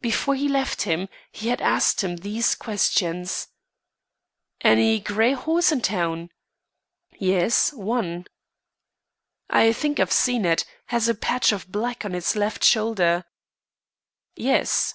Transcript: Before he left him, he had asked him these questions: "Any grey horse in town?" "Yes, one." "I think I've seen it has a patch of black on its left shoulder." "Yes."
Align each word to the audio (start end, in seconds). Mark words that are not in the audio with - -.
Before 0.00 0.36
he 0.36 0.46
left 0.48 0.82
him, 0.82 1.08
he 1.32 1.48
had 1.48 1.60
asked 1.60 2.04
him 2.04 2.18
these 2.18 2.54
questions: 2.54 3.48
"Any 4.60 5.00
grey 5.00 5.32
horse 5.32 5.72
in 5.72 5.80
town?" 5.80 6.30
"Yes, 7.18 7.72
one." 7.72 8.26
"I 9.50 9.72
think 9.72 9.98
I've 9.98 10.12
seen 10.12 10.44
it 10.44 10.64
has 10.86 11.08
a 11.08 11.14
patch 11.16 11.50
of 11.50 11.72
black 11.72 12.04
on 12.04 12.14
its 12.14 12.36
left 12.36 12.62
shoulder." 12.62 13.24
"Yes." 14.36 14.94